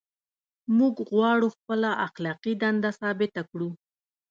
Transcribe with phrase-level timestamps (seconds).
[0.77, 3.69] موږ غواړو خپله اخلاقي دنده ثابته کړو.